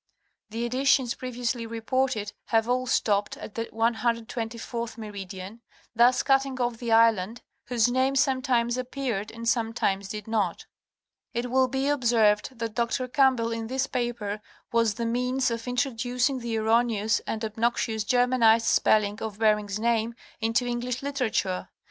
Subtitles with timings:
[0.49, 5.61] The editions previously reported have all stopped at the 124th meridian,
[5.95, 10.65] thus cutting off the island, whose name sometimes appeared and some times did not.
[11.35, 13.07] It will be observed that Dr.
[13.07, 14.41] Campbell in this paper
[14.71, 20.15] was the means of introducing the erroneous and obnoxious Germanized spelling of Ber ing's name
[20.39, 21.69] into English literature.